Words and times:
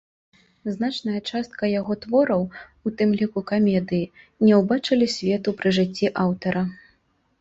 Значная 0.75 1.17
частка 1.29 1.67
яго 1.79 1.93
твораў, 2.07 2.41
у 2.89 2.93
тым 3.01 3.09
ліку 3.19 3.39
камедыі, 3.51 4.11
не 4.47 4.53
ўбачылі 4.63 5.11
свету 5.17 5.49
пры 5.61 5.69
жыцці 5.81 6.11
аўтара. 6.27 6.69